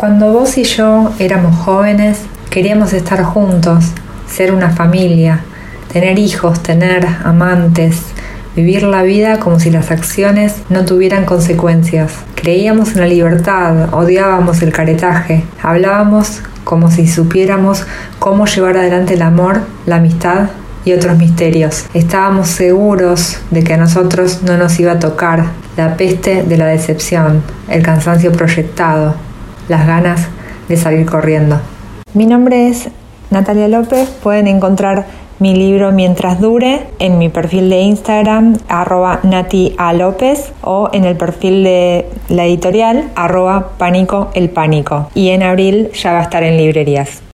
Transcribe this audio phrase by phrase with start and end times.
[0.00, 3.84] Cuando vos y yo éramos jóvenes, queríamos estar juntos,
[4.26, 5.40] ser una familia,
[5.92, 8.00] tener hijos, tener amantes,
[8.56, 12.14] vivir la vida como si las acciones no tuvieran consecuencias.
[12.34, 17.84] Creíamos en la libertad, odiábamos el caretaje, hablábamos como si supiéramos
[18.18, 20.48] cómo llevar adelante el amor, la amistad
[20.82, 21.84] y otros misterios.
[21.92, 25.44] Estábamos seguros de que a nosotros no nos iba a tocar
[25.76, 29.14] la peste de la decepción, el cansancio proyectado,
[29.70, 30.28] las ganas
[30.68, 31.60] de salir corriendo.
[32.12, 32.88] Mi nombre es
[33.30, 35.06] Natalia López, pueden encontrar
[35.38, 39.76] mi libro Mientras Dure en mi perfil de Instagram arroba Nati
[40.62, 46.12] o en el perfil de la editorial arroba Pánico el Pánico y en abril ya
[46.12, 47.29] va a estar en librerías.